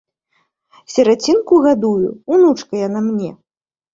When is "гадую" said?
1.65-2.09